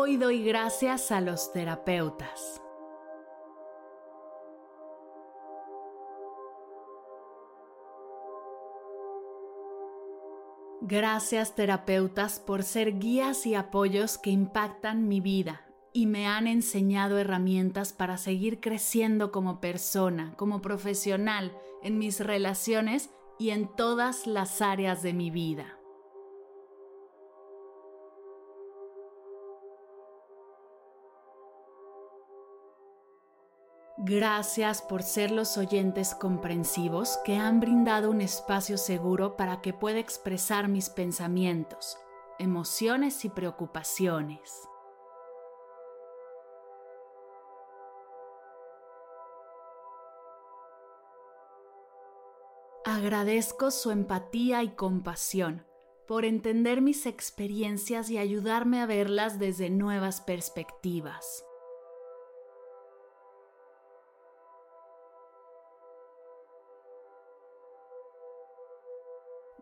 [0.00, 2.62] Hoy doy gracias a los terapeutas.
[10.82, 17.18] Gracias terapeutas por ser guías y apoyos que impactan mi vida y me han enseñado
[17.18, 24.62] herramientas para seguir creciendo como persona, como profesional, en mis relaciones y en todas las
[24.62, 25.77] áreas de mi vida.
[34.00, 39.98] Gracias por ser los oyentes comprensivos que han brindado un espacio seguro para que pueda
[39.98, 41.98] expresar mis pensamientos,
[42.38, 44.68] emociones y preocupaciones.
[52.84, 55.66] Agradezco su empatía y compasión
[56.06, 61.47] por entender mis experiencias y ayudarme a verlas desde nuevas perspectivas.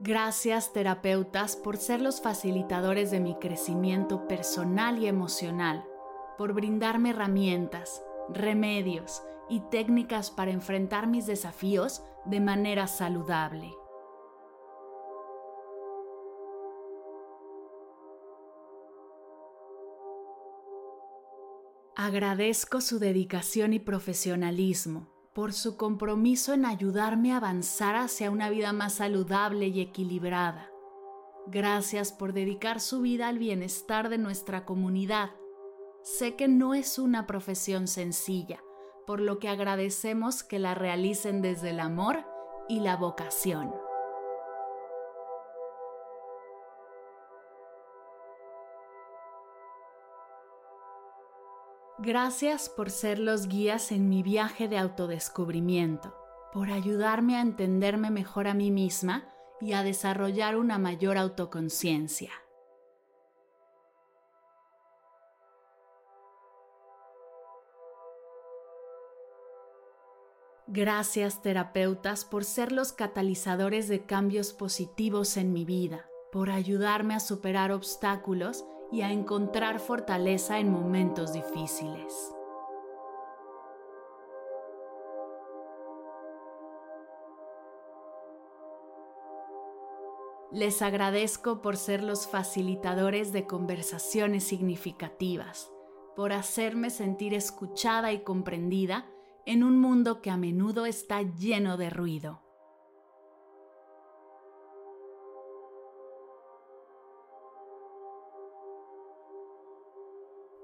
[0.06, 5.84] Gracias terapeutas por ser los facilitadores de mi crecimiento personal y emocional,
[6.38, 13.74] por brindarme herramientas, remedios y técnicas para enfrentar mis desafíos de manera saludable.
[21.96, 28.72] Agradezco su dedicación y profesionalismo por su compromiso en ayudarme a avanzar hacia una vida
[28.72, 30.70] más saludable y equilibrada.
[31.46, 35.32] Gracias por dedicar su vida al bienestar de nuestra comunidad.
[36.02, 38.62] Sé que no es una profesión sencilla,
[39.06, 42.24] por lo que agradecemos que la realicen desde el amor
[42.66, 43.85] y la vocación.
[51.98, 56.14] Gracias por ser los guías en mi viaje de autodescubrimiento,
[56.52, 59.24] por ayudarme a entenderme mejor a mí misma
[59.62, 62.30] y a desarrollar una mayor autoconciencia.
[70.66, 77.20] Gracias terapeutas por ser los catalizadores de cambios positivos en mi vida, por ayudarme a
[77.20, 82.32] superar obstáculos y a encontrar fortaleza en momentos difíciles.
[90.52, 95.70] Les agradezco por ser los facilitadores de conversaciones significativas,
[96.14, 99.06] por hacerme sentir escuchada y comprendida
[99.44, 102.45] en un mundo que a menudo está lleno de ruido.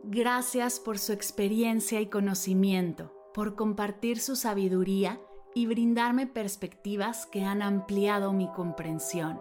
[0.05, 5.21] Gracias por su experiencia y conocimiento, por compartir su sabiduría
[5.55, 9.41] y brindarme perspectivas que han ampliado mi comprensión.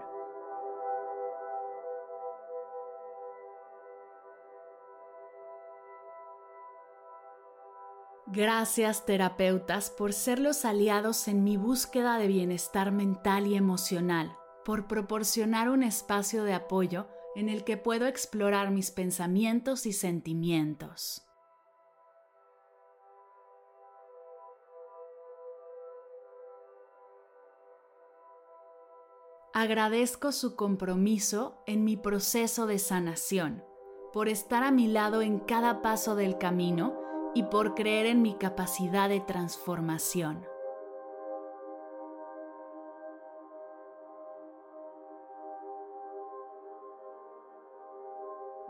[8.28, 14.88] Gracias terapeutas por ser los aliados en mi búsqueda de bienestar mental y emocional, por
[14.88, 21.26] proporcionar un espacio de apoyo en el que puedo explorar mis pensamientos y sentimientos.
[29.54, 33.64] Agradezco su compromiso en mi proceso de sanación,
[34.14, 36.98] por estar a mi lado en cada paso del camino
[37.36, 40.51] y por creer en mi capacidad de transformación.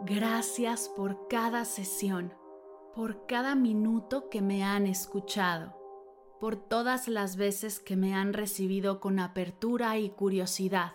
[0.03, 2.33] Gracias por cada sesión,
[2.95, 5.75] por cada minuto que me han escuchado,
[6.39, 10.93] por todas las veces que me han recibido con apertura y curiosidad.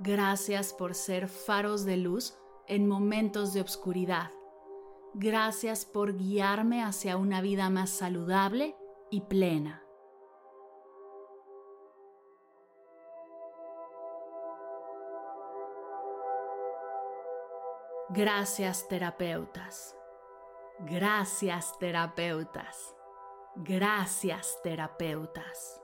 [0.00, 2.36] Gracias por ser faros de luz
[2.66, 4.32] en momentos de oscuridad.
[5.14, 8.74] Gracias por guiarme hacia una vida más saludable
[9.12, 9.83] y plena.
[18.16, 19.96] Gracias terapeutas.
[20.78, 22.94] Gracias terapeutas.
[23.56, 25.83] Gracias terapeutas.